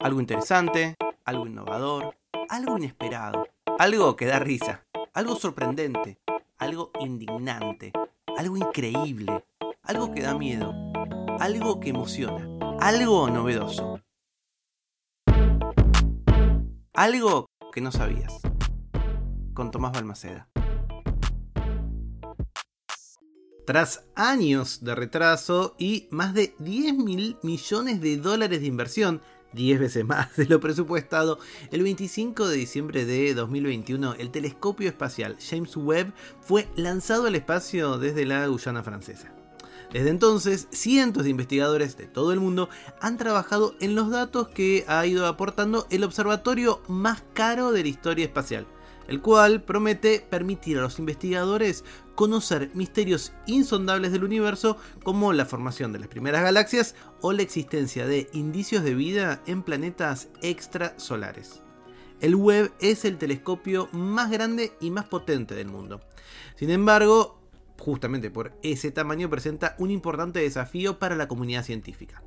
[0.00, 2.16] Algo interesante, algo innovador,
[2.48, 3.46] algo inesperado,
[3.78, 6.18] algo que da risa, algo sorprendente,
[6.56, 7.92] algo indignante,
[8.38, 9.44] algo increíble,
[9.82, 10.72] algo que da miedo,
[11.38, 12.48] algo que emociona,
[12.80, 14.00] algo novedoso.
[16.94, 18.40] Algo que no sabías.
[19.52, 20.48] Con Tomás Balmaceda.
[23.66, 29.20] Tras años de retraso y más de 10 mil millones de dólares de inversión,
[29.52, 31.38] 10 veces más de lo presupuestado,
[31.70, 37.98] el 25 de diciembre de 2021 el telescopio espacial James Webb fue lanzado al espacio
[37.98, 39.32] desde la Guyana francesa.
[39.92, 42.68] Desde entonces, cientos de investigadores de todo el mundo
[43.00, 47.88] han trabajado en los datos que ha ido aportando el observatorio más caro de la
[47.88, 48.68] historia espacial,
[49.08, 55.92] el cual promete permitir a los investigadores conocer misterios insondables del universo como la formación
[55.92, 61.62] de las primeras galaxias o la existencia de indicios de vida en planetas extrasolares.
[62.20, 66.02] El Webb es el telescopio más grande y más potente del mundo.
[66.56, 67.39] Sin embargo,
[67.80, 72.22] justamente por ese tamaño, presenta un importante desafío para la comunidad científica.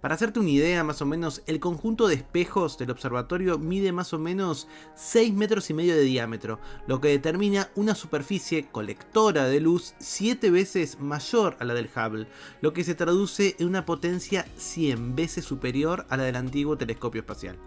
[0.00, 4.12] Para hacerte una idea, más o menos, el conjunto de espejos del observatorio mide más
[4.12, 9.60] o menos 6 metros y medio de diámetro, lo que determina una superficie colectora de
[9.60, 12.28] luz 7 veces mayor a la del Hubble,
[12.60, 17.22] lo que se traduce en una potencia 100 veces superior a la del antiguo telescopio
[17.22, 17.58] espacial.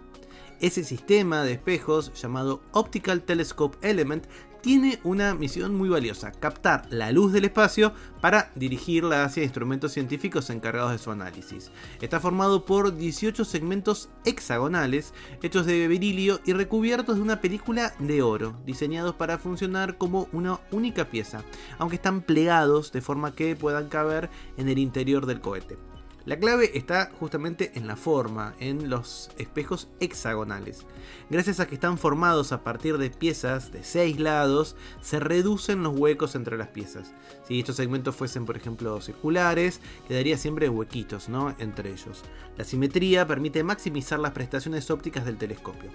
[0.60, 4.26] Ese sistema de espejos, llamado Optical Telescope Element,
[4.62, 10.48] tiene una misión muy valiosa, captar la luz del espacio para dirigirla hacia instrumentos científicos
[10.50, 11.70] encargados de su análisis.
[12.00, 18.22] Está formado por 18 segmentos hexagonales hechos de berilio y recubiertos de una película de
[18.22, 21.42] oro, diseñados para funcionar como una única pieza,
[21.78, 25.91] aunque están plegados de forma que puedan caber en el interior del cohete.
[26.24, 30.86] La clave está justamente en la forma, en los espejos hexagonales.
[31.30, 35.98] Gracias a que están formados a partir de piezas de 6 lados, se reducen los
[35.98, 37.12] huecos entre las piezas.
[37.48, 41.56] Si estos segmentos fuesen, por ejemplo, circulares, quedaría siempre huequitos ¿no?
[41.58, 42.22] entre ellos.
[42.56, 45.90] La simetría permite maximizar las prestaciones ópticas del telescopio.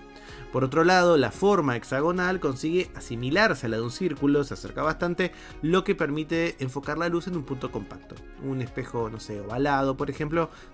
[0.52, 4.82] Por otro lado, la forma hexagonal consigue asimilarse a la de un círculo, se acerca
[4.82, 5.32] bastante,
[5.62, 8.16] lo que permite enfocar la luz en un punto compacto.
[8.44, 10.17] Un espejo, no sé, ovalado, por ejemplo,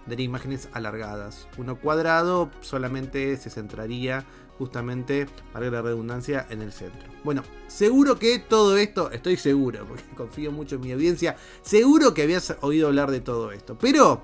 [0.05, 1.47] daría imágenes alargadas.
[1.57, 4.25] Uno cuadrado solamente se centraría
[4.57, 7.09] justamente, para la redundancia, en el centro.
[7.23, 12.23] Bueno, seguro que todo esto, estoy seguro, porque confío mucho en mi audiencia, seguro que
[12.23, 14.23] habías oído hablar de todo esto, pero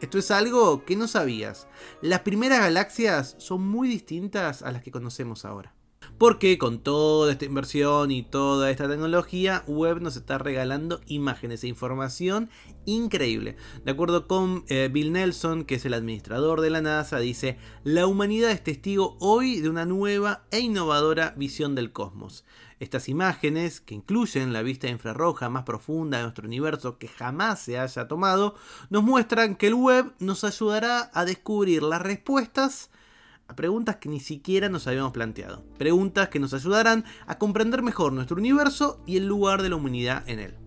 [0.00, 1.66] esto es algo que no sabías.
[2.02, 5.74] Las primeras galaxias son muy distintas a las que conocemos ahora.
[6.20, 11.68] Porque con toda esta inversión y toda esta tecnología, Webb nos está regalando imágenes e
[11.68, 12.50] información
[12.84, 13.56] increíble.
[13.86, 18.06] De acuerdo con eh, Bill Nelson, que es el administrador de la NASA, dice, la
[18.06, 22.44] humanidad es testigo hoy de una nueva e innovadora visión del cosmos.
[22.80, 27.78] Estas imágenes, que incluyen la vista infrarroja más profunda de nuestro universo que jamás se
[27.78, 28.56] haya tomado,
[28.90, 32.90] nos muestran que el web nos ayudará a descubrir las respuestas
[33.50, 35.64] a preguntas que ni siquiera nos habíamos planteado.
[35.76, 40.22] Preguntas que nos ayudarán a comprender mejor nuestro universo y el lugar de la humanidad
[40.28, 40.59] en él.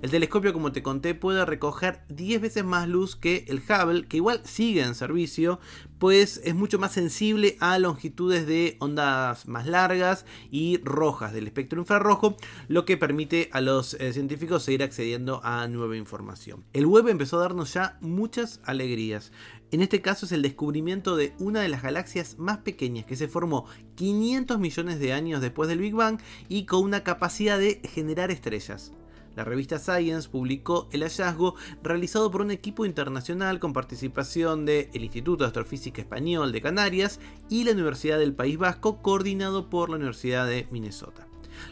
[0.00, 4.18] El telescopio, como te conté, puede recoger 10 veces más luz que el Hubble, que
[4.18, 5.58] igual sigue en servicio,
[5.98, 11.80] pues es mucho más sensible a longitudes de ondas más largas y rojas del espectro
[11.80, 12.36] infrarrojo,
[12.68, 16.64] lo que permite a los eh, científicos seguir accediendo a nueva información.
[16.72, 19.32] El web empezó a darnos ya muchas alegrías.
[19.70, 23.28] En este caso es el descubrimiento de una de las galaxias más pequeñas que se
[23.28, 23.66] formó
[23.96, 28.92] 500 millones de años después del Big Bang y con una capacidad de generar estrellas.
[29.38, 35.44] La revista Science publicó el hallazgo realizado por un equipo internacional con participación del Instituto
[35.44, 40.44] de Astrofísica Español de Canarias y la Universidad del País Vasco, coordinado por la Universidad
[40.48, 41.28] de Minnesota.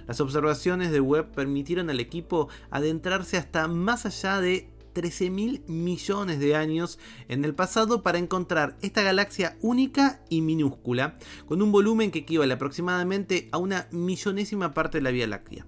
[0.06, 6.38] Las observaciones de Webb permitieron al equipo adentrarse hasta más allá de 13 mil millones
[6.38, 12.12] de años en el pasado para encontrar esta galaxia única y minúscula, con un volumen
[12.12, 15.66] que equivale aproximadamente a una millonésima parte de la Vía Láctea.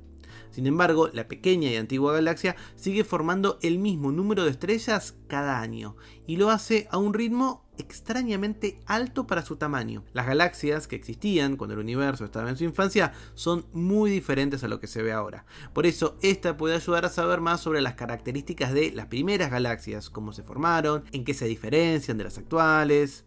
[0.50, 5.60] Sin embargo, la pequeña y antigua galaxia sigue formando el mismo número de estrellas cada
[5.60, 5.96] año
[6.26, 10.04] y lo hace a un ritmo extrañamente alto para su tamaño.
[10.12, 14.68] Las galaxias que existían cuando el universo estaba en su infancia son muy diferentes a
[14.68, 15.46] lo que se ve ahora.
[15.72, 20.10] Por eso, esta puede ayudar a saber más sobre las características de las primeras galaxias,
[20.10, 23.24] cómo se formaron, en qué se diferencian de las actuales.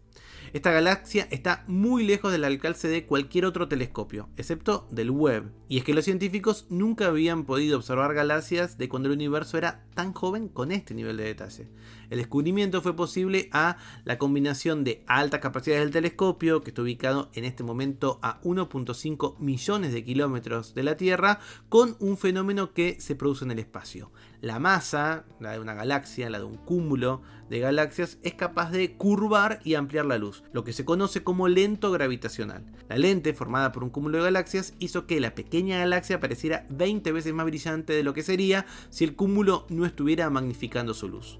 [0.52, 5.50] Esta galaxia está muy lejos del alcance de cualquier otro telescopio, excepto del Webb.
[5.66, 9.86] Y es que los científicos nunca habían podido observar galaxias de cuando el universo era
[9.94, 11.68] tan joven con este nivel de detalle.
[12.10, 17.30] El descubrimiento fue posible a la combinación de altas capacidades del telescopio, que está ubicado
[17.32, 21.40] en este momento a 1.5 millones de kilómetros de la Tierra,
[21.70, 24.12] con un fenómeno que se produce en el espacio.
[24.42, 28.96] La masa, la de una galaxia, la de un cúmulo de galaxias, es capaz de
[28.96, 32.64] curvar y ampliar la luz, lo que se conoce como lento gravitacional.
[32.88, 37.12] La lente, formada por un cúmulo de galaxias, hizo que la pequeña galaxia pareciera 20
[37.12, 41.38] veces más brillante de lo que sería si el cúmulo no estuviera magnificando su luz.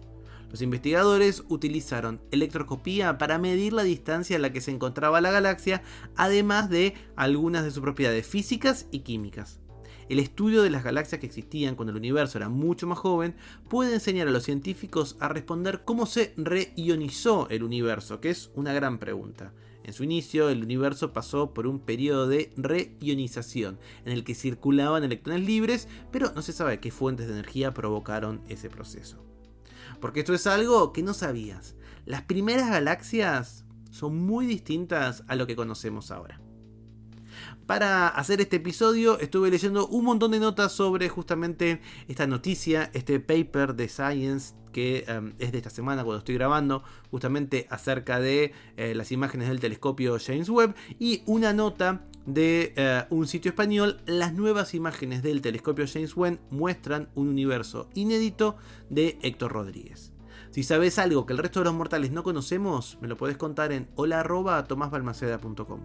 [0.53, 5.83] Los investigadores utilizaron electroscopía para medir la distancia a la que se encontraba la galaxia,
[6.15, 9.62] además de algunas de sus propiedades físicas y químicas.
[10.09, 13.35] El estudio de las galaxias que existían cuando el universo era mucho más joven
[13.69, 18.73] puede enseñar a los científicos a responder cómo se reionizó el universo, que es una
[18.73, 19.53] gran pregunta.
[19.85, 25.03] En su inicio, el universo pasó por un periodo de reionización, en el que circulaban
[25.03, 29.25] electrones libres, pero no se sabe qué fuentes de energía provocaron ese proceso.
[30.01, 31.75] Porque esto es algo que no sabías.
[32.07, 36.42] Las primeras galaxias son muy distintas a lo que conocemos ahora.
[37.67, 43.21] Para hacer este episodio estuve leyendo un montón de notas sobre justamente esta noticia, este
[43.21, 48.53] paper de Science que em, es de esta semana cuando estoy grabando, justamente acerca de
[48.77, 54.01] eh, las imágenes del telescopio James Webb y una nota de eh, un sitio español,
[54.07, 58.57] las nuevas imágenes del telescopio James Webb muestran un universo inédito
[58.91, 60.13] de Héctor Rodríguez.
[60.51, 63.73] Si sabes algo que el resto de los mortales no conocemos, me lo podés contar
[63.73, 65.85] en hola.tomasbalmaceda.com.